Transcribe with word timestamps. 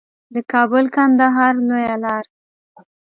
د 0.33 0.35
کابل 0.51 0.85
کندهار 0.95 1.53
لویه 1.67 1.95
لار 2.03 2.25